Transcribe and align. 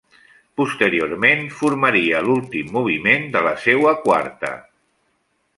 Posteriorment 0.61 1.43
formaria 1.59 2.23
l'últim 2.29 2.73
moviment 2.79 3.31
de 3.39 3.47
la 3.49 3.55
seua 3.67 3.97
quarta. 4.07 4.55